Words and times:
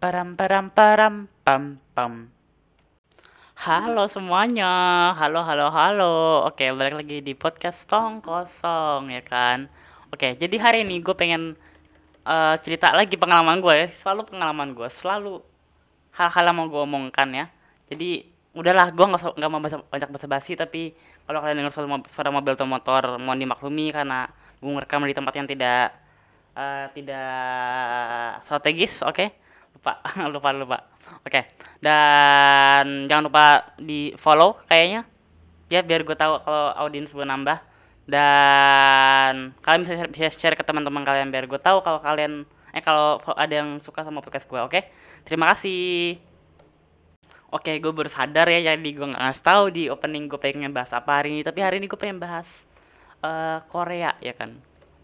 Param 0.00 0.32
param 0.32 0.72
param 0.72 1.28
pam 1.44 1.76
pam. 1.92 2.32
Halo 3.52 4.08
semuanya, 4.08 4.72
halo 5.12 5.44
halo 5.44 5.68
halo. 5.68 6.14
Oke, 6.48 6.72
balik 6.72 7.04
lagi 7.04 7.20
di 7.20 7.36
podcast 7.36 7.84
Tong 7.84 8.24
Kosong 8.24 9.12
ya 9.12 9.20
kan. 9.20 9.68
Oke, 10.08 10.40
jadi 10.40 10.56
hari 10.56 10.88
ini 10.88 11.04
gue 11.04 11.12
pengen 11.12 11.52
eh, 12.24 12.54
cerita 12.64 12.96
lagi 12.96 13.20
pengalaman 13.20 13.60
gue 13.60 13.74
ya. 13.76 13.86
Selalu 13.92 14.24
pengalaman 14.32 14.72
gue, 14.72 14.88
selalu 14.88 15.44
hal-hal 16.16 16.44
yang 16.48 16.56
mau 16.56 16.66
gue 16.72 16.80
omongkan 16.80 17.28
ya. 17.36 17.46
Jadi 17.92 18.24
udahlah, 18.56 18.96
gue 18.96 19.04
nggak 19.04 19.36
nggak 19.36 19.50
mau 19.52 19.60
basa- 19.60 19.84
banyak 19.84 20.08
basa-basi. 20.16 20.56
Tapi 20.56 20.96
kalau 21.28 21.44
kalian 21.44 21.60
dengar 21.60 21.76
suara, 21.76 22.00
suara 22.08 22.32
mobil 22.32 22.56
atau 22.56 22.64
motor, 22.64 23.20
mohon 23.20 23.36
dimaklumi 23.36 23.92
karena 23.92 24.32
gue 24.64 24.70
merekam 24.72 25.04
di 25.04 25.12
tempat 25.12 25.34
yang 25.36 25.44
tidak 25.44 25.92
eh, 26.56 26.86
tidak 26.96 28.40
strategis. 28.48 29.04
Oke, 29.04 29.36
lupa 29.74 29.92
lupa 30.34 30.48
lupa. 30.52 30.78
Oke, 31.24 31.48
dan 31.80 33.08
jangan 33.08 33.24
lupa 33.32 33.44
di 33.80 34.12
follow 34.20 34.60
kayaknya 34.68 35.08
ya 35.70 35.80
biar 35.86 36.02
gue 36.02 36.16
tahu 36.18 36.42
kalau 36.44 36.66
audiens 36.76 37.10
gue 37.10 37.24
nambah. 37.24 37.58
Dan 38.10 39.54
kalian 39.62 39.80
bisa 39.86 39.94
share, 39.94 40.10
bisa 40.10 40.28
share 40.34 40.56
ke 40.58 40.66
teman-teman 40.66 41.06
kalian 41.06 41.30
biar 41.30 41.46
gue 41.46 41.60
tahu 41.62 41.78
kalau 41.80 42.02
kalian 42.02 42.42
eh 42.74 42.82
kalau 42.82 43.22
ada 43.38 43.54
yang 43.62 43.78
suka 43.78 44.02
sama 44.02 44.18
podcast 44.20 44.44
gue 44.50 44.60
oke? 44.60 44.80
Terima 45.22 45.48
kasih. 45.54 46.18
Oke 47.50 47.78
gue 47.82 47.92
baru 47.94 48.10
sadar 48.10 48.46
ya 48.50 48.74
jadi 48.74 48.90
gue 48.90 49.06
nggak 49.10 49.22
ngasih 49.26 49.44
tahu 49.46 49.64
di 49.74 49.82
opening 49.90 50.30
gue 50.30 50.38
pengen 50.38 50.70
bahas 50.70 50.90
apa 50.94 51.18
hari 51.18 51.34
ini 51.38 51.42
tapi 51.42 51.62
hari 51.66 51.82
ini 51.82 51.90
gue 51.90 51.98
pengen 51.98 52.22
bahas 52.22 52.66
eh, 53.22 53.58
Korea 53.70 54.14
ya 54.18 54.34
kan? 54.34 54.58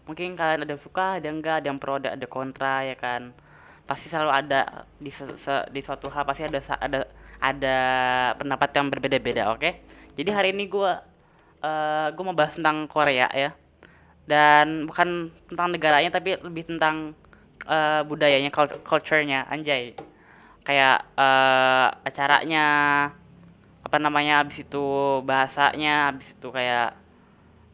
Mungkin 0.07 0.39
kalian 0.39 0.63
ada 0.63 0.71
yang 0.71 0.79
suka 0.79 1.19
ada 1.19 1.25
yang 1.27 1.43
enggak 1.43 1.55
ada 1.63 1.67
yang 1.67 1.79
pro 1.79 1.99
ada 1.99 2.09
ada 2.15 2.27
kontra 2.27 2.87
ya 2.87 2.95
kan 2.95 3.35
pasti 3.89 4.07
selalu 4.11 4.31
ada 4.31 4.61
di 4.99 5.09
se- 5.09 5.37
se- 5.39 5.67
di 5.73 5.79
suatu 5.81 6.07
hal 6.13 6.23
pasti 6.27 6.43
ada 6.45 6.59
ada 6.83 6.99
ada 7.39 7.77
pendapat 8.39 8.69
yang 8.77 8.87
berbeda-beda 8.93 9.43
oke? 9.53 9.69
Jadi 10.17 10.29
hari 10.37 10.49
ini 10.55 10.65
gue 10.69 10.91
eh 11.63 12.07
gue 12.13 12.23
mau 12.27 12.35
bahas 12.37 12.53
tentang 12.57 12.85
Korea 12.91 13.27
ya. 13.33 13.51
Dan 14.27 14.87
bukan 14.89 15.31
tentang 15.49 15.67
negaranya 15.73 16.11
tapi 16.11 16.35
lebih 16.47 16.63
tentang 16.75 17.15
eh, 17.67 18.01
budayanya 18.09 18.51
cult- 18.53 18.81
culture-nya 18.83 19.47
anjay. 19.49 19.95
Kayak 20.67 21.07
eh, 21.15 21.87
acaranya 22.07 22.65
apa 23.87 23.97
namanya 24.03 24.43
abis 24.43 24.67
itu 24.67 24.85
bahasanya 25.23 26.11
abis 26.11 26.35
itu 26.35 26.47
kayak 26.51 26.91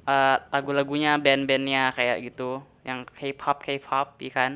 eh, 0.07 0.37
lagu-lagunya 0.53 1.17
band-bandnya 1.19 1.91
kayak 1.97 2.17
gitu. 2.27 2.61
Yang 2.87 2.99
K-pop 3.17 3.57
K-pop 3.63 4.07
ya 4.19 4.31
kan 4.33 4.51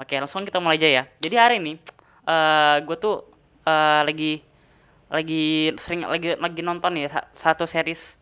oke 0.00 0.14
langsung 0.18 0.42
kita 0.46 0.58
mulai 0.62 0.78
aja 0.80 0.88
ya. 0.88 1.02
Jadi 1.20 1.36
hari 1.38 1.56
ini 1.62 1.72
eh 2.24 2.76
gue 2.84 2.96
tuh 2.96 3.24
eh, 3.68 4.00
lagi 4.04 4.32
lagi 5.12 5.70
sering 5.78 6.08
lagi 6.08 6.34
lagi 6.40 6.60
nonton 6.64 6.96
ya 6.98 7.08
sa- 7.12 7.28
satu 7.36 7.68
series 7.68 8.16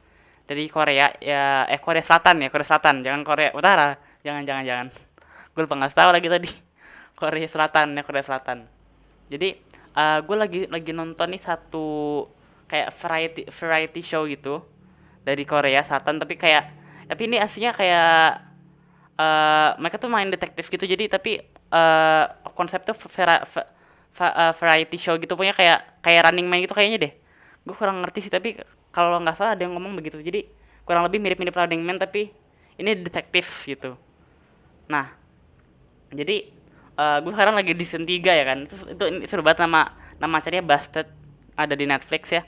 dari 0.45 0.67
Korea 0.69 1.09
ya 1.23 1.65
eh 1.71 1.81
Korea 1.81 2.03
Selatan 2.03 2.43
ya 2.45 2.49
Korea 2.51 2.67
Selatan. 2.67 3.01
Jangan 3.07 3.23
Korea 3.23 3.51
Utara. 3.55 3.97
Jangan 4.27 4.43
jangan 4.45 4.65
jangan. 4.67 4.87
Gue 5.55 5.63
lupa 5.65 5.75
nggak 5.79 5.95
tahu 5.95 6.11
lagi 6.13 6.29
tadi. 6.29 6.51
Korea 7.21 7.49
Selatan 7.49 7.95
ya 7.97 8.03
Korea 8.03 8.25
Selatan. 8.27 8.67
Jadi 9.31 9.49
gue 10.25 10.37
lagi 10.37 10.61
lagi 10.73 10.93
nonton 10.97 11.29
nih 11.37 11.43
satu 11.43 12.25
kayak 12.65 12.89
variety 12.97 13.43
variety 13.53 14.01
show 14.01 14.25
gitu 14.27 14.65
dari 15.23 15.45
Korea 15.47 15.81
Selatan. 15.87 16.19
Tapi 16.19 16.35
kayak 16.37 16.65
tapi 17.07 17.23
ini 17.29 17.37
aslinya 17.39 17.73
kayak 17.77 18.53
eh 19.21 19.71
mereka 19.79 19.97
tuh 20.01 20.11
main 20.11 20.29
detektif 20.29 20.67
gitu. 20.69 20.85
Jadi 20.85 21.07
tapi 21.07 21.52
eh 21.73 22.25
konsep 22.59 22.81
tuh 22.85 22.95
vera- 23.11 23.45
va- 23.45 23.71
va- 24.19 24.37
eh, 24.49 24.53
variety 24.61 24.97
show 25.01 25.15
gitu. 25.19 25.35
Punya 25.41 25.53
kayak 25.57 26.01
kayak 26.05 26.21
running 26.31 26.47
man 26.51 26.61
gitu 26.65 26.75
kayaknya 26.77 26.99
deh. 27.09 27.13
Gue 27.67 27.75
kurang 27.79 28.03
ngerti 28.05 28.29
sih 28.29 28.33
tapi 28.33 28.59
kalau 28.95 29.19
nggak 29.23 29.37
salah 29.39 29.53
ada 29.57 29.63
yang 29.65 29.73
ngomong 29.77 29.97
begitu. 29.99 30.21
Jadi 30.21 30.47
kurang 30.87 31.03
lebih 31.07 31.19
mirip-mirip 31.23 31.55
running 31.55 31.83
man 31.83 31.97
tapi 32.01 32.29
ini 32.81 32.91
detektif 32.99 33.47
gitu. 33.67 33.97
Nah 34.91 35.07
jadi 36.13 36.37
eh 36.93 37.19
gue 37.25 37.33
sekarang 37.33 37.57
lagi 37.57 37.73
di 37.73 37.85
season 37.89 38.05
3 38.05 38.33
ya 38.37 38.45
kan. 38.45 38.59
Itu, 38.69 38.75
itu 38.93 39.05
ini 39.09 39.25
seru 39.29 39.41
banget 39.45 39.65
nama 39.65 39.97
nama 40.21 40.35
acaranya 40.41 40.65
Busted. 40.65 41.07
Ada 41.57 41.75
di 41.77 41.85
Netflix 41.89 42.23
ya. 42.33 42.43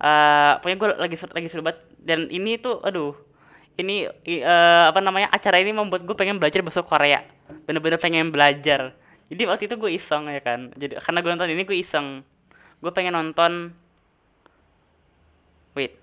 Eh 0.00 0.52
pokoknya 0.60 0.76
gue 0.80 0.88
lagi 1.08 1.16
lagi 1.36 1.48
seru 1.52 1.62
banget. 1.64 1.80
Dan 2.02 2.26
ini 2.32 2.56
tuh 2.58 2.80
aduh 2.82 3.14
ini 3.80 4.08
eh, 4.28 4.84
apa 4.90 5.00
namanya 5.00 5.28
acara 5.32 5.60
ini 5.60 5.72
membuat 5.72 6.04
gue 6.04 6.16
pengen 6.16 6.36
belajar 6.40 6.60
bahasa 6.60 6.84
Korea 6.84 7.24
bener-bener 7.66 7.98
pengen 8.00 8.30
belajar 8.30 8.94
jadi 9.32 9.42
waktu 9.48 9.66
itu 9.70 9.74
gue 9.78 9.90
iseng 9.96 10.28
ya 10.28 10.40
kan 10.42 10.70
jadi 10.76 11.00
karena 11.00 11.18
gue 11.24 11.30
nonton 11.30 11.50
ini 11.50 11.62
gue 11.64 11.78
iseng 11.78 12.26
gue 12.82 12.92
pengen 12.94 13.14
nonton 13.14 13.72
wait 15.76 16.02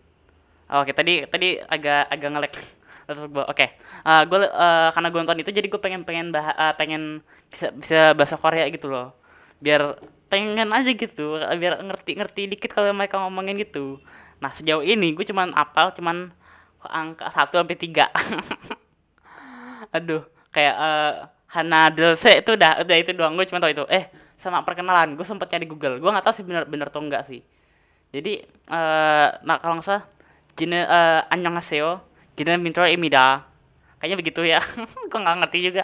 Oh, 0.69 0.85
Oke, 0.85 0.93
tadi 0.93 1.25
tadi 1.25 1.57
agak 1.57 2.13
agak 2.13 2.29
ngelek 2.29 2.53
laptop 3.09 3.29
gua. 3.33 3.45
Oke, 3.49 3.73
Eh, 4.05 4.23
gue 4.29 4.39
eh, 4.45 4.89
karena 4.93 5.07
gue 5.09 5.19
nonton 5.25 5.39
itu 5.41 5.49
jadi 5.49 5.65
gue 5.65 5.81
pengen 5.81 6.01
pengen 6.05 6.29
bah 6.29 6.53
eh, 6.53 6.73
pengen 6.77 7.25
bisa 7.49 7.73
bisa 7.73 8.13
bahasa 8.13 8.37
Korea 8.37 8.69
gitu 8.69 8.85
loh. 8.85 9.17
Biar 9.57 9.97
pengen 10.29 10.69
aja 10.69 10.91
gitu, 10.93 11.41
biar 11.41 11.81
ngerti-ngerti 11.81 12.53
dikit 12.53 12.69
kalau 12.69 12.93
mereka 12.93 13.17
ngomongin 13.17 13.57
gitu. 13.57 13.97
Nah, 14.37 14.53
sejauh 14.53 14.85
ini 14.85 15.17
gue 15.17 15.25
cuman 15.25 15.57
apal 15.57 15.89
cuman 15.97 16.29
angka 16.85 17.33
satu 17.33 17.57
sampai 17.59 17.75
3. 17.75 18.05
Aduh, 19.97 20.21
kayak 20.53 20.75
uh, 20.75 21.11
Hana 21.49 21.89
itu 21.89 22.51
udah 22.53 22.85
udah 22.85 22.95
itu 22.97 23.11
doang. 23.17 23.33
Gue 23.33 23.49
cuma 23.49 23.57
tau 23.57 23.73
itu. 23.73 23.81
Eh 23.89 24.05
sama 24.37 24.61
perkenalan. 24.61 25.17
Gue 25.17 25.25
sempet 25.25 25.49
nyari 25.49 25.65
Google. 25.65 25.97
Gue 25.97 26.09
nggak 26.13 26.25
tahu 26.29 26.33
sih 26.37 26.45
bener 26.45 26.69
bener 26.69 26.93
atau 26.93 27.01
enggak 27.01 27.25
sih. 27.25 27.41
Jadi 28.13 28.45
uh, 28.69 29.33
nah 29.41 29.57
kalau 29.57 29.81
nggak 29.81 29.85
salah 29.85 30.03
jine 30.53 30.85
uh, 30.85 31.57
aseo 31.57 32.01
jine 32.37 32.57
mintro 32.61 32.85
imida 32.85 33.49
kayaknya 33.97 34.17
begitu 34.21 34.41
ya. 34.45 34.61
Gue 35.09 35.19
nggak 35.19 35.37
ngerti 35.45 35.59
juga. 35.73 35.83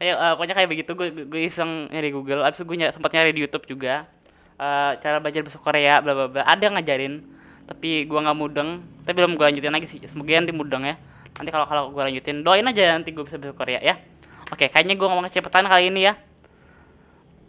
Kayak 0.00 0.16
uh, 0.16 0.32
pokoknya 0.40 0.54
kayak 0.56 0.70
begitu. 0.72 0.90
Gue 0.96 1.08
gue 1.28 1.40
iseng 1.44 1.92
nyari 1.92 2.08
Google. 2.08 2.40
Abis 2.40 2.64
itu 2.64 2.64
gue 2.64 2.76
sempet 2.88 3.12
nyari 3.12 3.30
di 3.36 3.40
YouTube 3.44 3.68
juga. 3.68 4.08
Uh, 4.56 4.96
cara 5.04 5.20
belajar 5.20 5.44
bahasa 5.44 5.60
Korea 5.60 6.00
bla 6.00 6.12
bla 6.16 6.26
bla. 6.32 6.42
Ada 6.48 6.72
ngajarin 6.72 7.20
tapi 7.68 8.08
gue 8.08 8.18
nggak 8.18 8.36
mudeng. 8.40 8.80
Tapi 9.04 9.14
belum 9.20 9.36
gue 9.36 9.44
lanjutin 9.52 9.68
lagi 9.68 9.84
sih. 9.84 10.00
Semoga 10.08 10.32
nanti 10.40 10.56
mudeng 10.56 10.88
ya. 10.88 10.96
Nanti 11.32 11.50
kalau 11.50 11.66
kalau 11.66 11.82
gue 11.90 12.02
lanjutin 12.02 12.44
doain 12.44 12.64
aja 12.66 12.96
nanti 12.96 13.10
gue 13.12 13.24
bisa 13.24 13.40
bahasa 13.40 13.56
Korea 13.56 13.80
ya. 13.80 13.96
Oke, 14.52 14.68
kayaknya 14.68 14.94
gue 15.00 15.06
ngomong 15.08 15.24
kecepatan 15.28 15.64
kali 15.64 15.88
ini 15.88 16.12
ya. 16.12 16.14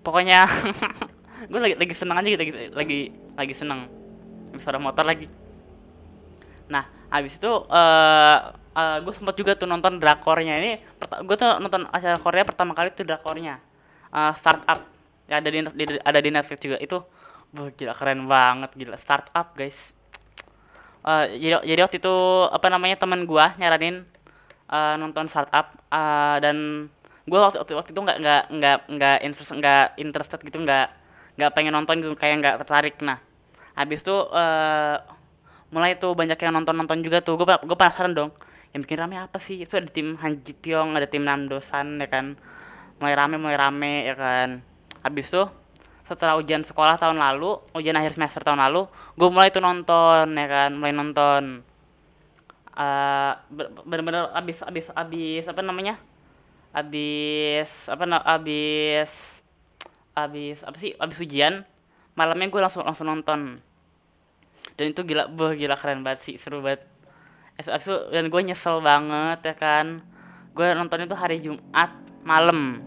Pokoknya 0.04 0.48
gue 1.52 1.60
lagi 1.60 1.76
lagi 1.76 1.94
seneng 1.96 2.18
aja 2.20 2.30
gitu, 2.32 2.44
gitu. 2.48 2.60
lagi 2.72 3.00
lagi 3.36 3.54
seneng. 3.56 3.80
Suara 4.60 4.80
motor 4.80 5.04
lagi. 5.04 5.28
Nah, 6.72 6.88
habis 7.12 7.36
itu 7.36 7.52
eh 7.68 8.38
eh, 8.74 8.98
gue 9.04 9.14
sempat 9.14 9.36
juga 9.36 9.54
tuh 9.60 9.68
nonton 9.68 10.00
drakornya 10.00 10.58
ini. 10.64 10.80
Gue 11.28 11.36
tuh 11.36 11.60
nonton 11.60 11.88
acara 11.92 12.16
Korea 12.20 12.44
pertama 12.48 12.72
kali 12.72 12.96
tuh 12.96 13.04
drakornya. 13.04 13.60
Eh, 14.14 14.34
startup 14.40 14.80
ya 15.28 15.40
ada 15.40 15.50
di, 15.52 15.60
di- 15.64 16.04
ada 16.04 16.20
di 16.24 16.30
Netflix 16.32 16.60
juga 16.64 16.78
itu. 16.80 16.98
Wah, 17.54 17.70
gila 17.70 17.94
keren 17.94 18.26
banget 18.26 18.72
gila 18.80 18.98
startup 18.98 19.54
guys. 19.54 19.94
Eh, 21.04 21.26
jadi 21.36 21.60
jadi 21.68 21.82
waktu 21.84 21.98
itu 22.00 22.16
apa 22.48 22.68
namanya 22.72 22.96
teman 22.96 23.28
gua 23.28 23.52
nyaranin 23.60 24.08
eh, 24.72 24.96
nonton 24.96 25.28
startup 25.28 25.76
eh, 25.92 26.38
dan 26.40 26.88
gua 27.28 27.52
waktu 27.52 27.60
waktu, 27.60 27.74
waktu 27.76 27.92
itu 27.92 28.02
nggak 28.04 28.18
nggak 28.24 28.44
nggak 28.56 28.78
nggak 28.88 29.18
interest 29.28 29.52
nggak 29.52 29.86
interested 30.00 30.40
gitu 30.48 30.58
nggak 30.64 30.88
nggak 31.36 31.52
pengen 31.56 31.74
nonton 31.76 32.00
gitu 32.00 32.16
kayak 32.16 32.36
nggak 32.40 32.56
tertarik. 32.64 32.96
Nah 33.04 33.20
habis 33.76 34.00
itu 34.06 34.16
eh, 34.32 34.98
mulai 35.74 35.98
tuh 36.00 36.14
banyak 36.16 36.38
yang 36.40 36.54
nonton 36.56 36.76
nonton 36.80 37.00
juga 37.04 37.20
tuh. 37.20 37.36
Gue 37.36 37.48
gue 37.52 37.78
penasaran 37.78 38.14
dong 38.16 38.32
yang 38.72 38.82
bikin 38.88 38.98
rame 39.04 39.16
apa 39.20 39.38
sih? 39.44 39.60
Itu 39.60 39.76
ada 39.76 39.90
tim 39.92 40.16
Han 40.24 40.40
Ji 40.40 40.56
Pyong 40.56 40.96
ada 40.96 41.08
tim 41.10 41.24
Nam 41.28 41.52
Dosan 41.52 42.00
ya 42.00 42.08
kan? 42.08 42.40
Mulai 43.04 43.16
rame 43.20 43.36
mulai 43.42 43.58
rame 43.60 44.08
ya 44.08 44.16
kan? 44.16 44.64
Habis 45.04 45.36
tuh 45.36 45.48
setelah 46.04 46.36
ujian 46.36 46.60
sekolah 46.68 47.00
tahun 47.00 47.16
lalu 47.16 47.64
ujian 47.72 47.96
akhir 47.96 48.20
semester 48.20 48.44
tahun 48.44 48.60
lalu 48.60 48.92
gue 49.16 49.30
mulai 49.32 49.56
tuh 49.56 49.64
nonton 49.64 50.36
ya 50.36 50.48
kan 50.52 50.72
mulai 50.76 50.92
nonton. 50.92 51.64
Be- 53.54 53.72
bener-bener 53.88 54.28
abis 54.36 54.60
abis 54.68 54.92
abis 54.92 55.44
apa 55.48 55.64
namanya? 55.64 55.96
Abis 56.76 57.88
apa 57.88 58.04
abis 58.36 59.12
abis 60.14 60.58
apa 60.68 60.78
sih? 60.78 60.92
Abis 61.00 61.18
ujian 61.24 61.64
malamnya 62.20 62.52
gue 62.52 62.62
langsung 62.62 62.84
langsung 62.84 63.08
nonton. 63.08 63.64
Dan 64.76 64.86
itu 64.92 65.02
gila 65.08 65.32
boh 65.32 65.56
gila 65.56 65.80
keren 65.80 66.04
banget 66.04 66.20
sih 66.20 66.36
seru 66.36 66.60
banget. 66.60 66.84
Abis 67.64 67.88
itu 67.88 67.96
dan 68.12 68.28
gue 68.28 68.42
nyesel 68.44 68.84
banget 68.84 69.40
ya 69.40 69.56
kan. 69.56 70.04
Gue 70.52 70.68
nonton 70.76 71.08
itu 71.08 71.16
hari 71.16 71.40
Jumat 71.40 71.96
malam. 72.28 72.84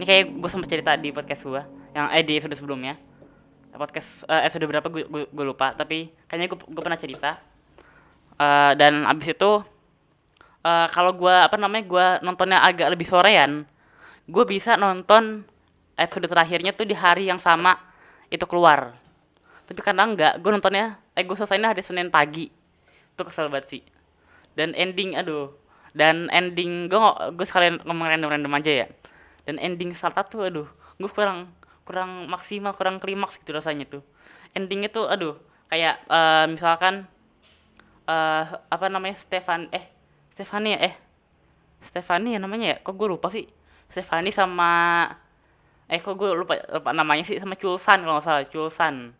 Ini 0.00 0.04
kayak 0.08 0.24
gue 0.40 0.50
sempat 0.50 0.68
cerita 0.72 0.96
di 0.96 1.12
podcast 1.12 1.44
gue 1.44 1.75
yang 1.96 2.12
eh 2.12 2.20
di 2.20 2.36
episode 2.36 2.60
sebelumnya. 2.60 3.00
Podcast 3.72 4.28
eh, 4.28 4.44
episode 4.44 4.68
berapa? 4.68 4.84
Gue, 4.92 5.08
gue, 5.08 5.24
gue 5.32 5.44
lupa. 5.48 5.72
Tapi 5.72 6.12
kayaknya 6.28 6.52
gue, 6.52 6.58
gue 6.60 6.82
pernah 6.84 7.00
cerita. 7.00 7.40
Eh, 8.36 8.72
dan 8.76 9.08
abis 9.08 9.32
itu 9.32 9.64
eh, 10.60 10.86
kalau 10.92 11.16
gue 11.16 11.32
apa 11.32 11.56
namanya 11.56 11.84
gue 11.88 12.06
nontonnya 12.20 12.60
agak 12.60 12.92
lebih 12.92 13.08
sorean 13.08 13.64
gue 14.26 14.44
bisa 14.44 14.74
nonton 14.74 15.46
episode 15.94 16.26
terakhirnya 16.26 16.74
tuh 16.74 16.84
di 16.84 16.92
hari 16.92 17.32
yang 17.32 17.40
sama 17.40 17.80
itu 18.28 18.44
keluar. 18.44 18.92
Tapi 19.64 19.80
karena 19.80 20.04
enggak 20.04 20.34
gue 20.36 20.50
nontonnya 20.52 21.00
eh 21.16 21.24
gue 21.24 21.32
selesainya 21.32 21.72
hari 21.72 21.80
Senin 21.80 22.12
pagi. 22.12 22.52
Itu 23.16 23.24
kesel 23.24 23.48
banget 23.48 23.80
sih. 23.80 23.82
Dan 24.52 24.76
ending 24.76 25.16
aduh. 25.16 25.48
Dan 25.96 26.28
ending 26.28 26.92
gue 26.92 27.00
gue 27.32 27.46
sekalian 27.48 27.80
ngomong 27.88 28.04
random 28.04 28.28
random 28.36 28.52
aja 28.52 28.84
ya. 28.84 28.86
Dan 29.48 29.56
ending 29.62 29.96
startup 29.96 30.28
tuh 30.28 30.44
aduh 30.44 30.68
gue 30.96 31.10
kurang 31.12 31.52
kurang 31.86 32.26
maksimal 32.26 32.74
kurang 32.74 32.98
klimaks 32.98 33.38
gitu 33.38 33.54
rasanya 33.54 33.86
tuh. 33.86 34.02
Endingnya 34.52 34.90
tuh 34.90 35.06
aduh 35.06 35.38
kayak 35.70 36.02
uh, 36.10 36.50
misalkan 36.50 37.06
uh, 38.10 38.44
apa 38.68 38.86
namanya 38.90 39.14
Stefan 39.16 39.70
eh 39.70 39.86
Stefani 40.34 40.74
ya 40.74 40.92
eh 40.92 40.94
Stefani 41.80 42.34
ya 42.34 42.42
namanya 42.42 42.66
ya? 42.74 42.76
Kok 42.82 42.94
gue 42.98 43.08
lupa 43.08 43.30
sih? 43.30 43.46
Stefani 43.86 44.34
sama 44.34 45.06
eh 45.86 46.02
kok 46.02 46.18
gue 46.18 46.26
lupa, 46.34 46.58
lupa 46.58 46.90
namanya 46.90 47.22
sih 47.22 47.38
sama 47.38 47.54
Chulsan 47.54 48.02
kalau 48.02 48.18
nggak 48.18 48.26
salah 48.26 48.44
Chulsan. 48.50 49.14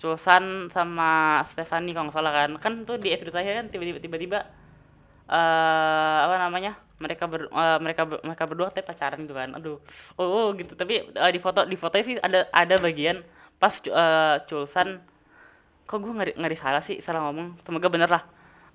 Chulsan 0.00 0.72
sama 0.72 1.44
Stefani 1.52 1.92
kalau 1.92 2.08
nggak 2.08 2.16
salah 2.16 2.32
kan? 2.32 2.50
Kan 2.56 2.72
tuh 2.88 2.96
di 2.96 3.12
episode 3.12 3.36
terakhir 3.36 3.60
kan 3.60 3.66
tiba-tiba 3.68 4.00
tiba-tiba 4.00 4.38
uh, 5.28 6.18
apa 6.28 6.36
namanya 6.40 6.72
mereka 7.00 7.24
ber, 7.26 7.50
uh, 7.50 7.78
mereka 7.82 8.02
ber, 8.06 8.18
mereka 8.22 8.44
berdua 8.48 8.68
tapi 8.70 8.86
pacaran 8.86 9.20
gitu 9.24 9.34
kan. 9.34 9.50
Aduh 9.58 9.78
oh, 10.16 10.26
oh 10.26 10.46
gitu. 10.56 10.72
Tapi 10.78 11.10
uh, 11.14 11.30
di 11.32 11.40
foto 11.42 11.66
di 11.66 11.76
fotonya 11.76 12.04
sih 12.04 12.16
ada 12.20 12.48
ada 12.50 12.74
bagian 12.80 13.20
pas 13.58 13.74
uh, 13.90 14.40
Chulsan 14.46 15.00
kok 15.84 16.00
gue 16.00 16.12
ngeri 16.16 16.32
ngeri 16.38 16.56
salah 16.56 16.82
sih 16.84 17.00
salah 17.04 17.28
ngomong. 17.28 17.60
Semoga 17.66 17.88
bener 17.92 18.10
lah. 18.10 18.22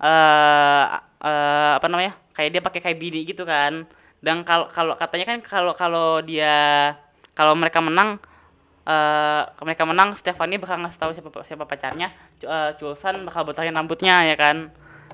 Uh, 0.00 0.84
uh, 1.20 1.72
apa 1.76 1.86
namanya 1.92 2.16
kayak 2.32 2.50
dia 2.56 2.62
pakai 2.64 2.80
kayak 2.80 2.98
bini 3.00 3.26
gitu 3.26 3.42
kan. 3.48 3.88
Dan 4.20 4.44
kalau 4.44 4.68
kalau 4.68 4.94
katanya 5.00 5.26
kan 5.36 5.38
kalau 5.40 5.72
kalau 5.72 6.08
dia 6.20 6.92
kalau 7.32 7.56
mereka 7.56 7.80
menang 7.80 8.20
uh, 8.84 9.42
mereka 9.64 9.88
menang 9.88 10.12
Stefani 10.20 10.60
bakal 10.60 10.76
ngasih 10.84 11.00
tahu 11.00 11.10
siapa 11.16 11.30
siapa 11.44 11.64
pacarnya. 11.64 12.12
Uh, 12.44 12.76
Chulsan 12.76 13.24
bakal 13.24 13.48
botakin 13.48 13.74
rambutnya 13.74 14.28
ya 14.28 14.36
kan 14.36 14.70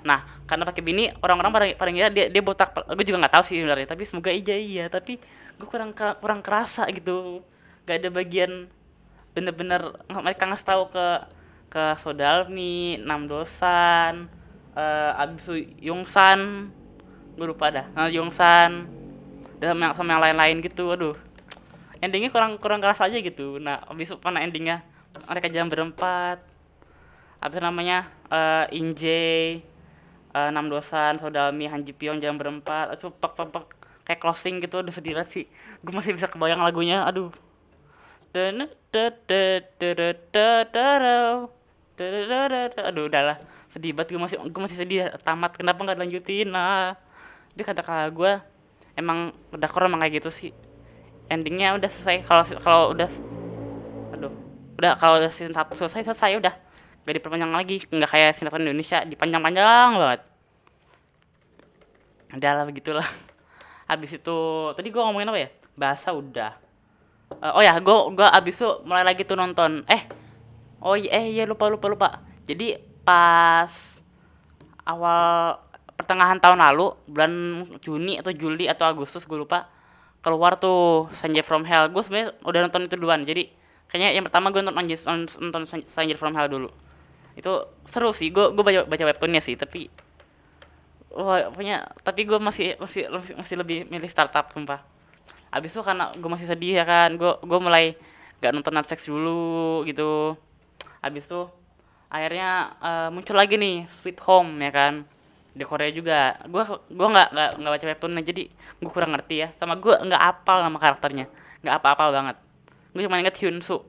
nah 0.06 0.22
karena 0.46 0.62
pakai 0.62 0.82
bini 0.86 1.10
orang-orang 1.18 1.50
pada 1.50 1.66
pada 1.74 1.90
ngira 1.90 2.08
dia 2.14 2.30
dia 2.30 2.42
botak 2.42 2.70
gue 2.70 3.04
juga 3.04 3.26
nggak 3.26 3.34
tahu 3.34 3.42
sih 3.42 3.58
sebenarnya 3.58 3.90
tapi 3.90 4.06
semoga 4.06 4.30
iya 4.30 4.54
iya 4.54 4.84
tapi 4.86 5.18
gue 5.58 5.66
kurang 5.66 5.90
kurang 5.96 6.40
kerasa 6.46 6.86
gitu 6.94 7.42
gak 7.82 7.98
ada 7.98 8.08
bagian 8.14 8.70
bener-bener 9.34 9.98
mereka 10.06 10.46
ngasih 10.46 10.66
tahu 10.66 10.82
ke 10.94 11.06
ke 11.66 11.84
Sodalmi, 12.00 12.96
Nam 13.02 13.26
Dosan, 13.28 14.30
uh, 14.72 15.20
abis 15.20 15.44
itu 15.44 15.54
Yungsan, 15.92 16.70
gue 17.36 17.46
lupa 17.46 17.68
dah, 17.68 17.86
nah, 17.92 18.08
Yungsan, 18.08 18.86
dan 19.58 19.76
sama, 19.76 19.92
sama 19.92 20.16
yang 20.16 20.22
lain-lain 20.22 20.56
gitu, 20.62 20.94
aduh, 20.94 21.16
endingnya 21.98 22.30
kurang 22.30 22.56
kurang 22.56 22.80
keras 22.80 23.02
aja 23.02 23.18
gitu. 23.18 23.58
Nah, 23.58 23.82
abis 23.92 24.14
itu 24.14 24.16
mana 24.22 24.40
endingnya 24.40 24.80
mereka 25.26 25.52
jalan 25.52 25.68
berempat, 25.68 26.38
abis 27.42 27.60
namanya 27.60 28.08
uh, 28.30 28.64
Inje, 28.72 29.60
uh, 30.36 30.50
Nam 30.52 30.68
Dosan, 30.68 31.16
Sodalmi, 31.16 31.64
Han 31.72 31.80
Ji 31.80 31.96
Pyong 31.96 32.20
jalan 32.20 32.36
berempat, 32.36 32.92
itu 32.92 33.08
pak 33.08 33.32
pak 33.32 33.48
pak 33.48 33.64
kayak 34.04 34.20
closing 34.20 34.60
gitu, 34.60 34.84
udah 34.84 34.92
sedih 34.92 35.16
banget 35.16 35.28
sih. 35.32 35.44
Gue 35.80 35.96
masih 35.96 36.12
bisa 36.12 36.28
kebayang 36.28 36.60
lagunya, 36.60 37.02
aduh. 37.08 37.32
Aduh 42.92 43.08
udahlah 43.08 43.40
sedih 43.72 43.92
banget 43.96 44.12
gue 44.12 44.20
masih 44.20 44.36
gue 44.36 44.60
masih 44.60 44.76
sedih. 44.76 45.08
Tamat 45.24 45.56
kenapa 45.56 45.80
nggak 45.80 45.98
lanjutin 46.04 46.52
nah 46.52 46.92
dia 47.56 47.64
kata 47.64 47.80
kakak 47.80 48.12
gue 48.12 48.32
emang 49.00 49.32
kurang 49.72 49.88
emang 49.88 50.04
kayak 50.04 50.20
gitu 50.20 50.28
sih? 50.28 50.52
Endingnya 51.32 51.72
udah 51.80 51.88
selesai. 51.88 52.28
Kalau 52.28 52.44
kalau 52.60 52.82
udah 52.92 53.08
aduh. 54.12 54.32
Udah 54.76 54.92
kalau 55.00 55.16
udah 55.16 55.32
season 55.32 55.56
satu 55.56 55.72
selesai 55.72 56.04
selesai 56.04 56.36
udah 56.36 56.54
gak 57.06 57.22
diperpanjang 57.22 57.54
lagi 57.54 57.86
nggak 57.86 58.10
kayak 58.10 58.30
sinetron 58.34 58.66
Indonesia 58.66 59.06
dipanjang-panjang 59.06 59.62
banget. 59.62 60.20
Udah 62.34 62.52
lah 62.58 62.64
begitulah. 62.66 63.06
Habis 63.90 64.18
itu 64.18 64.38
tadi 64.74 64.90
gue 64.90 64.98
ngomongin 64.98 65.30
apa 65.30 65.38
ya? 65.46 65.48
Bahasa 65.78 66.10
udah. 66.10 66.58
Uh, 67.38 67.58
oh 67.58 67.62
ya 67.62 67.78
gue 67.78 67.96
gue 68.14 68.26
abis 68.26 68.54
itu 68.58 68.68
mulai 68.82 69.06
lagi 69.06 69.22
tuh 69.22 69.38
nonton. 69.38 69.86
Eh 69.86 70.02
oh 70.82 70.98
iya 70.98 71.22
eh 71.22 71.26
iya 71.30 71.44
lupa 71.46 71.70
lupa 71.70 71.86
lupa. 71.86 72.08
Jadi 72.42 72.74
pas 73.06 73.70
awal 74.82 75.62
pertengahan 75.94 76.42
tahun 76.42 76.58
lalu 76.58 76.90
bulan 77.06 77.32
Juni 77.86 78.18
atau 78.18 78.34
Juli 78.34 78.66
atau 78.66 78.82
Agustus 78.90 79.22
gue 79.22 79.38
lupa 79.38 79.70
keluar 80.26 80.58
tuh 80.58 81.06
Stranger 81.14 81.46
from 81.46 81.62
Hell. 81.62 81.86
Gue 81.94 82.02
sebenarnya 82.02 82.34
udah 82.42 82.60
nonton 82.66 82.90
itu 82.90 82.98
duluan. 82.98 83.22
Jadi 83.22 83.46
kayaknya 83.86 84.10
yang 84.18 84.26
pertama 84.26 84.50
gue 84.50 84.58
nonton 84.58 85.30
nonton 85.38 85.62
Stranger 85.86 86.18
from 86.18 86.34
Hell 86.34 86.50
dulu 86.50 86.85
itu 87.36 87.52
seru 87.84 88.10
sih. 88.16 88.32
Gue 88.32 88.50
gue 88.50 88.64
baca 88.64 88.80
baca 88.88 89.04
webtoonnya 89.04 89.44
sih 89.44 89.54
tapi 89.54 89.92
wah 91.12 91.52
punya 91.52 91.84
tapi 92.00 92.24
gue 92.24 92.40
masih 92.40 92.76
masih 92.80 93.08
masih 93.12 93.54
lebih 93.60 93.78
milih 93.92 94.08
startup 94.08 94.48
sumpah. 94.50 94.80
Abis 95.52 95.76
itu 95.76 95.84
karena 95.84 96.10
gue 96.16 96.30
masih 96.32 96.48
sedih 96.48 96.80
ya 96.80 96.84
kan. 96.88 97.14
Gue 97.20 97.36
gue 97.44 97.58
mulai 97.60 97.94
gak 98.40 98.52
nonton 98.56 98.72
Netflix 98.72 99.06
dulu 99.06 99.84
gitu. 99.84 100.34
Abis 101.04 101.28
itu 101.28 101.46
akhirnya 102.08 102.72
uh, 102.80 103.08
muncul 103.12 103.36
lagi 103.36 103.60
nih 103.60 103.84
Sweet 103.92 104.18
Home 104.24 104.56
ya 104.64 104.72
kan. 104.72 105.04
Di 105.52 105.64
Korea 105.68 105.92
juga. 105.92 106.40
Gue 106.48 106.64
gue 106.88 107.08
nggak 107.08 107.28
nggak 107.36 107.50
nggak 107.60 107.72
baca 107.76 107.86
webtoonnya 107.92 108.22
jadi 108.24 108.44
gue 108.80 108.90
kurang 108.90 109.12
ngerti 109.12 109.34
ya. 109.44 109.48
Sama 109.60 109.76
gue 109.76 109.92
nggak 109.92 110.22
apal 110.24 110.64
nama 110.64 110.76
karakternya. 110.80 111.28
Nggak 111.60 111.74
apa-apal 111.84 112.08
banget. 112.16 112.36
Gue 112.96 113.04
cuma 113.04 113.20
inget 113.20 113.36
Hyun 113.44 113.60
Soo 113.60 113.84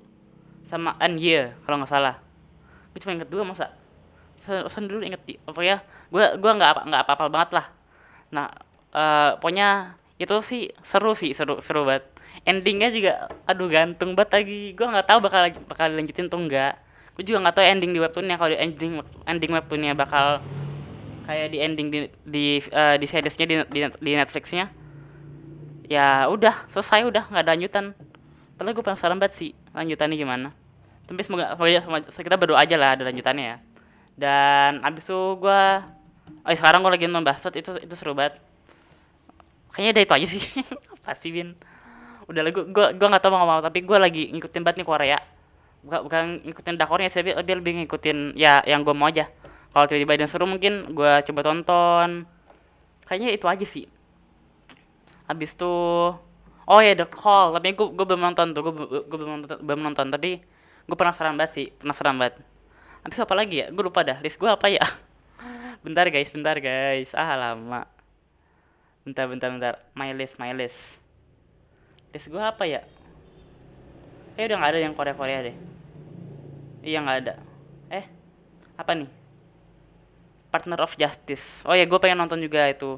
sama 0.68 1.00
An 1.00 1.16
Ye 1.16 1.56
kalau 1.64 1.80
nggak 1.80 1.92
salah 1.92 2.27
gue 2.98 3.06
cuma 3.06 3.14
inget 3.14 3.30
dua 3.30 3.46
masa 3.46 3.70
sen 4.42 4.90
dulu 4.90 5.06
inget 5.06 5.22
apa 5.46 5.62
ya 5.62 5.78
gue 6.10 6.26
gue 6.42 6.52
nggak 6.58 6.70
apa 6.74 6.82
nggak 6.90 7.02
apa-apal 7.06 7.30
banget 7.30 7.62
lah. 7.62 7.66
Nah 8.34 8.50
uh, 8.96 9.38
pokoknya 9.38 9.94
itu 10.18 10.34
sih 10.42 10.74
seru 10.82 11.14
sih 11.14 11.38
seru 11.38 11.62
seru 11.62 11.86
banget. 11.86 12.10
Endingnya 12.42 12.90
juga 12.90 13.30
aduh 13.46 13.70
gantung 13.70 14.18
banget 14.18 14.42
lagi. 14.42 14.74
Gue 14.74 14.88
nggak 14.90 15.06
tahu 15.06 15.20
bakal 15.22 15.46
bakal 15.70 15.94
lanjutin 15.94 16.26
tuh 16.26 16.42
enggak 16.42 16.74
gue 17.14 17.26
juga 17.26 17.50
nggak 17.50 17.56
tahu 17.60 17.66
ending 17.70 17.92
di 17.94 18.00
webtoonnya. 18.02 18.36
Kalau 18.40 18.50
di 18.50 18.58
ending 18.58 18.94
ending 19.30 19.52
webtoonnya 19.54 19.94
bakal 19.94 20.42
kayak 21.30 21.48
di 21.54 21.58
ending 21.62 21.88
di 21.94 22.00
di 22.24 22.46
uh, 22.74 22.96
di 22.98 23.06
seriesnya 23.06 23.46
di, 23.46 23.56
di, 23.68 23.80
di 23.84 24.12
Netflixnya. 24.18 24.72
Ya 25.86 26.26
udah 26.32 26.66
selesai 26.74 27.06
udah 27.06 27.30
nggak 27.30 27.44
ada 27.46 27.52
lanjutan. 27.54 27.86
Padahal 28.58 28.74
gue 28.74 28.86
penasaran 28.86 29.22
banget 29.22 29.34
sih 29.38 29.52
lanjutannya 29.76 30.18
gimana 30.18 30.50
tapi 31.08 31.24
semoga 31.24 31.56
semoga 31.56 32.04
kita 32.12 32.36
berdoa 32.36 32.60
aja 32.60 32.76
lah 32.76 33.00
ada 33.00 33.08
lanjutannya 33.08 33.46
ya. 33.56 33.58
Dan 34.20 34.84
abis 34.84 35.08
itu 35.08 35.20
gue 35.40 35.62
oh 36.28 36.52
sekarang 36.52 36.84
gue 36.84 36.92
lagi 36.92 37.08
nonton 37.08 37.24
Basot 37.24 37.56
itu 37.56 37.80
itu 37.80 37.94
seru 37.96 38.12
banget. 38.12 38.44
Kayaknya 39.72 39.92
ada 39.96 40.02
itu 40.04 40.14
aja 40.20 40.28
sih. 40.28 40.44
Pasti 41.08 41.32
Bin 41.32 41.56
udah 42.28 42.44
lah 42.44 42.52
gue 42.52 42.66
gue 42.92 43.08
nggak 43.08 43.24
tahu 43.24 43.32
mau 43.32 43.48
ngomong 43.48 43.64
tapi 43.64 43.88
gue 43.88 43.98
lagi 43.98 44.24
ngikutin 44.36 44.62
banget 44.68 44.84
nih 44.84 44.88
Korea. 44.88 45.20
Bukan 45.88 46.00
bukan 46.04 46.24
ngikutin 46.44 46.76
dakornya 46.76 47.08
sih 47.08 47.24
tapi 47.24 47.32
lebih 47.56 47.80
ngikutin 47.84 48.36
ya 48.36 48.60
yang 48.68 48.84
gue 48.84 48.92
mau 48.92 49.08
aja. 49.08 49.32
Kalau 49.72 49.88
tiba-tiba 49.88 50.20
ada 50.20 50.28
seru 50.28 50.44
mungkin 50.44 50.92
gue 50.92 51.12
coba 51.24 51.40
tonton. 51.48 52.28
Kayaknya 53.08 53.30
itu 53.32 53.46
aja 53.48 53.66
sih. 53.66 53.86
Habis 55.32 55.56
tuh 55.56 56.20
oh 56.68 56.80
ya 56.84 56.92
The 57.00 57.08
Call. 57.08 57.56
Tapi 57.56 57.80
gue 57.80 57.88
gue 57.96 58.06
belum 58.06 58.20
nonton 58.20 58.52
tuh 58.52 58.62
gue 58.68 58.74
gue 59.08 59.18
belum 59.64 59.80
nonton. 59.88 60.12
Tapi 60.12 60.57
gue 60.88 60.96
penasaran 60.96 61.36
banget 61.36 61.52
sih 61.54 61.68
penasaran 61.76 62.16
banget. 62.16 62.40
Habis 63.04 63.20
apa 63.20 63.36
lagi 63.36 63.56
ya? 63.60 63.68
Gue 63.70 63.84
lupa 63.92 64.08
dah 64.08 64.24
list 64.24 64.40
gue 64.40 64.48
apa 64.48 64.72
ya? 64.72 64.84
Bentar 65.86 66.08
guys 66.08 66.32
bentar 66.32 66.56
guys. 66.64 67.12
Ah 67.12 67.36
lama. 67.36 67.84
Bentar 69.04 69.28
bentar 69.28 69.52
bentar. 69.52 69.74
My 69.92 70.16
list 70.16 70.40
my 70.40 70.56
list. 70.56 71.04
List 72.16 72.32
gue 72.32 72.40
apa 72.40 72.64
ya? 72.64 72.88
Eh 74.40 74.48
udah 74.48 74.56
nggak 74.64 74.72
ada 74.72 74.80
yang 74.80 74.96
Korea 74.96 75.16
Korea 75.16 75.40
deh. 75.44 75.56
Iya 76.88 77.04
nggak 77.04 77.18
ada. 77.28 77.36
Eh 77.92 78.08
apa 78.80 78.92
nih? 78.96 79.12
Partner 80.48 80.80
of 80.88 80.96
justice. 80.96 81.68
Oh 81.68 81.76
ya 81.76 81.84
gue 81.84 82.00
pengen 82.00 82.24
nonton 82.24 82.40
juga 82.40 82.64
itu. 82.64 82.96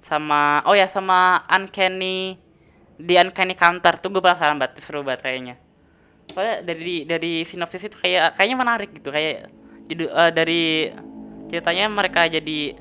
Sama 0.00 0.64
oh 0.64 0.72
ya 0.72 0.88
sama 0.88 1.44
uncanny 1.52 2.40
di 2.96 3.14
uncanny 3.20 3.52
counter. 3.52 4.00
Tuh 4.00 4.08
gue 4.08 4.24
penasaran 4.24 4.56
banget 4.56 4.80
seru 4.80 5.04
banget 5.04 5.20
kayaknya 5.20 5.65
soalnya 6.32 6.62
dari 6.62 7.06
dari 7.06 7.42
sinopsis 7.46 7.86
itu 7.86 7.96
kayak 7.96 8.36
kayaknya 8.36 8.56
menarik 8.58 8.90
gitu 8.92 9.08
kayak 9.08 9.48
jadi 9.86 10.04
uh, 10.10 10.30
dari 10.34 10.90
ceritanya 11.46 11.86
mereka 11.86 12.26
jadi 12.26 12.74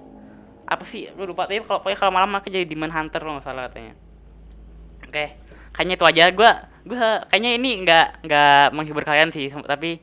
apa 0.65 0.81
sih 0.83 1.13
lu 1.13 1.29
lupa 1.29 1.45
tapi 1.45 1.61
kalau 1.61 1.81
kalau 1.85 2.11
malam 2.13 2.33
aku 2.33 2.49
jadi 2.49 2.65
demon 2.65 2.89
hunter 2.89 3.21
loh 3.21 3.37
salah 3.39 3.69
katanya. 3.69 3.93
Oke 5.05 5.37
kayaknya 5.75 5.95
itu 5.95 6.05
aja. 6.09 6.23
Gue 6.33 6.49
gue 6.85 6.97
kayaknya 7.29 7.51
ini 7.61 7.69
nggak 7.85 8.07
nggak 8.25 8.63
menghibur 8.73 9.05
kalian 9.05 9.29
sih 9.29 9.51
tapi 9.51 10.01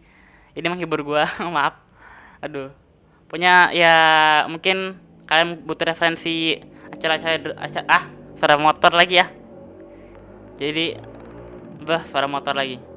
ini 0.54 0.66
menghibur 0.70 1.02
gue 1.02 1.22
maaf. 1.56 1.82
Aduh. 2.40 2.70
Punya 3.26 3.72
ya 3.74 3.94
mungkin 4.46 5.00
kalian 5.26 5.64
butuh 5.64 5.88
referensi 5.88 6.60
acara-acara 6.92 7.56
ah 7.90 8.04
serem 8.38 8.62
motor 8.62 8.94
lagi 8.94 9.18
ya. 9.18 9.26
Jadi 10.54 10.94
bah 11.82 12.06
suara 12.06 12.30
motor 12.30 12.54
lagi 12.54 12.91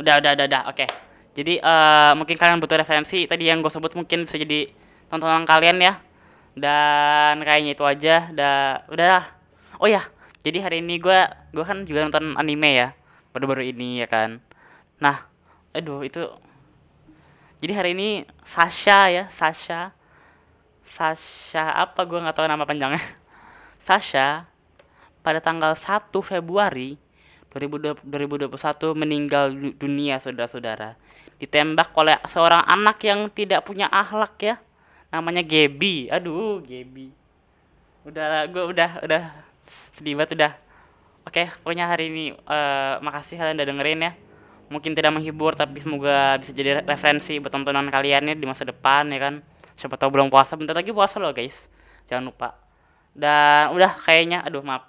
udah 0.00 0.14
udah 0.24 0.30
udah 0.34 0.46
udah 0.48 0.62
oke. 0.72 0.86
Jadi 1.36 1.62
uh, 1.62 2.12
mungkin 2.18 2.34
kalian 2.34 2.58
butuh 2.58 2.80
referensi 2.80 3.28
tadi 3.28 3.46
yang 3.46 3.62
gue 3.62 3.70
sebut 3.70 3.94
mungkin 3.94 4.26
bisa 4.26 4.40
jadi 4.40 4.72
tontonan 5.12 5.44
kalian 5.44 5.78
ya. 5.78 5.94
Dan 6.56 7.44
kayaknya 7.46 7.78
itu 7.78 7.84
aja 7.86 8.16
udah 8.34 8.56
udah 8.90 9.22
oh 9.78 9.86
ya 9.86 10.02
jadi 10.40 10.64
hari 10.64 10.80
ini 10.82 10.96
gue 10.98 11.20
gue 11.52 11.64
kan 11.64 11.84
juga 11.84 12.08
nonton 12.08 12.34
anime 12.34 12.70
ya 12.74 12.88
baru-baru 13.36 13.70
ini 13.70 14.00
ya 14.00 14.08
kan. 14.08 14.40
Nah 14.98 15.28
aduh 15.76 16.02
itu. 16.02 16.24
Jadi 17.60 17.72
hari 17.76 17.90
ini 17.92 18.24
Sasha 18.48 19.12
ya 19.12 19.24
Sasha. 19.28 19.92
Sasha 20.82 21.70
apa? 21.76 22.02
Gue 22.08 22.18
nggak 22.18 22.34
tahu 22.34 22.48
nama 22.48 22.64
panjangnya. 22.64 22.98
Sasha 23.86 24.48
pada 25.20 25.38
tanggal 25.38 25.76
1 25.76 26.08
Februari 26.24 26.96
2021 27.50 28.46
meninggal 28.94 29.50
dunia 29.74 30.22
saudara-saudara. 30.22 30.94
Ditembak 31.42 31.90
oleh 31.98 32.14
seorang 32.30 32.62
anak 32.62 33.02
yang 33.02 33.26
tidak 33.32 33.66
punya 33.66 33.90
akhlak 33.90 34.38
ya. 34.38 34.56
Namanya 35.10 35.42
Gebi 35.42 36.06
aduh 36.06 36.62
Gebi 36.62 37.10
udah 38.06 38.48
gue 38.48 38.64
udah 38.64 38.90
udah 39.02 39.22
sedih 39.98 40.14
banget 40.14 40.38
udah. 40.38 40.52
Oke 41.26 41.50
pokoknya 41.60 41.90
hari 41.90 42.08
ini 42.08 42.24
uh, 42.46 43.02
makasih 43.02 43.36
kalian 43.36 43.58
udah 43.58 43.68
dengerin 43.68 44.00
ya. 44.06 44.12
Mungkin 44.70 44.94
tidak 44.94 45.10
menghibur 45.10 45.58
tapi 45.58 45.82
semoga 45.82 46.38
bisa 46.38 46.54
jadi 46.54 46.86
referensi 46.86 47.42
buat 47.42 47.50
tontonan 47.50 47.90
kalian 47.90 48.30
ya 48.30 48.34
di 48.38 48.46
masa 48.46 48.62
depan 48.62 49.10
ya 49.10 49.18
kan. 49.18 49.34
Siapa 49.74 49.98
tahu 49.98 50.14
belum 50.14 50.30
puasa 50.30 50.54
bentar 50.54 50.78
lagi 50.78 50.94
puasa 50.94 51.18
loh 51.18 51.34
guys. 51.34 51.66
Jangan 52.06 52.30
lupa. 52.30 52.54
Dan 53.10 53.74
udah 53.74 53.98
kayaknya 54.06 54.46
aduh 54.46 54.62
maaf 54.62 54.86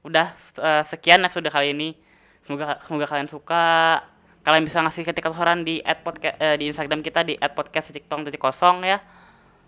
udah 0.00 0.32
uh, 0.60 0.82
sekian 0.88 1.20
sudah 1.28 1.52
kali 1.52 1.76
ini. 1.76 1.96
Semoga 2.44 2.80
semoga 2.88 3.06
kalian 3.08 3.28
suka. 3.28 4.00
Kalian 4.40 4.64
bisa 4.64 4.80
ngasih 4.80 5.04
ketika 5.04 5.28
saran 5.36 5.60
di 5.62 5.84
at 5.84 6.00
podcast 6.00 6.36
uh, 6.40 6.56
di 6.56 6.72
Instagram 6.72 7.04
kita 7.04 7.20
di 7.20 7.36
at 7.36 7.52
podcast 7.52 7.92
titik 7.92 8.08
titik 8.08 8.40
kosong 8.40 8.84
ya. 8.88 9.04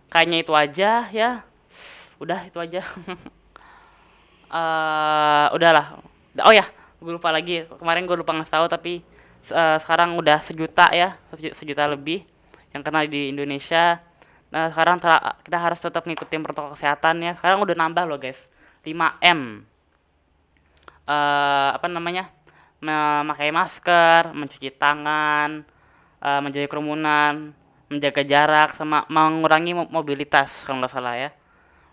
Kayaknya 0.08 0.38
itu 0.40 0.52
aja 0.56 0.90
ya. 1.12 1.30
Udah 2.16 2.48
itu 2.48 2.56
aja. 2.56 2.80
Uh, 4.48 5.48
udahlah. 5.56 6.00
Oh 6.48 6.52
ya 6.52 6.64
gue 7.02 7.12
lupa 7.12 7.28
lagi. 7.28 7.68
Kemarin 7.68 8.08
gue 8.08 8.16
lupa 8.16 8.32
ngasih 8.32 8.54
tahu 8.56 8.66
tapi 8.72 8.92
uh, 9.52 9.76
sekarang 9.76 10.16
udah 10.16 10.40
sejuta 10.40 10.88
ya. 10.96 11.20
Sejuta 11.36 11.84
lebih 11.84 12.24
yang 12.72 12.80
kena 12.80 13.04
di 13.04 13.28
Indonesia. 13.28 14.00
Nah 14.48 14.72
sekarang 14.72 14.96
kita 15.44 15.58
harus 15.60 15.80
tetap 15.80 16.08
ngikutin 16.08 16.40
protokol 16.40 16.72
kesehatan 16.72 17.20
ya. 17.20 17.36
Sekarang 17.36 17.60
udah 17.60 17.76
nambah 17.76 18.08
loh 18.08 18.16
guys. 18.16 18.48
5 18.82 19.20
m 19.20 19.71
uh, 21.06 21.70
apa 21.76 21.86
namanya 21.86 22.30
memakai 22.82 23.54
masker, 23.54 24.34
mencuci 24.34 24.74
tangan, 24.74 25.62
uh, 26.18 26.40
menjauhi 26.42 26.66
kerumunan, 26.66 27.54
menjaga 27.86 28.22
jarak, 28.26 28.74
sama 28.74 29.06
mengurangi 29.06 29.74
mobilitas 29.74 30.66
kalau 30.66 30.82
nggak 30.82 30.92
salah 30.92 31.14
ya. 31.14 31.30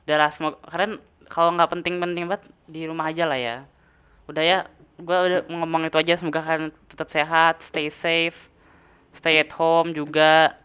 Udahlah, 0.09 0.29
semoga 0.33 0.57
kalau 1.29 1.53
nggak 1.53 1.69
penting-penting 1.69 2.25
banget 2.25 2.43
di 2.65 2.89
rumah 2.89 3.13
aja 3.13 3.29
lah 3.29 3.37
ya. 3.37 3.57
Udah 4.25 4.41
ya, 4.41 4.57
gue 4.97 5.17
udah 5.29 5.39
ngomong 5.45 5.85
itu 5.85 5.97
aja. 6.01 6.17
Semoga 6.17 6.41
kalian 6.41 6.73
tetap 6.89 7.13
sehat, 7.13 7.61
stay 7.61 7.93
safe, 7.93 8.49
stay 9.13 9.37
at 9.37 9.53
home 9.53 9.93
juga. 9.93 10.57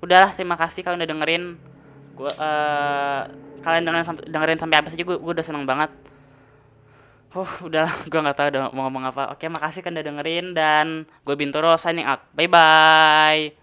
Udahlah, 0.00 0.32
terima 0.32 0.56
kasih 0.56 0.80
kalian 0.80 1.04
udah 1.04 1.10
dengerin. 1.12 1.44
Gue 2.16 2.32
uh, 2.32 3.28
kalian 3.60 3.84
dengerin, 3.84 4.04
dengerin 4.24 4.58
sampai 4.60 4.76
habis 4.80 4.96
aja 4.96 5.04
gue 5.04 5.16
udah 5.20 5.44
seneng 5.44 5.68
banget. 5.68 5.92
Oh, 7.30 7.46
udah 7.62 7.86
gue 8.10 8.20
nggak 8.20 8.36
tahu 8.38 8.48
udah 8.50 8.62
mau 8.74 8.82
ngomong 8.90 9.04
apa. 9.10 9.22
Oke, 9.34 9.46
makasih 9.46 9.80
kan 9.86 9.94
udah 9.94 10.06
dengerin 10.06 10.46
dan 10.50 10.86
gue 11.06 11.34
Bintoro 11.38 11.70
signing 11.78 12.06
out. 12.06 12.20
Bye 12.34 12.50
bye. 12.50 13.59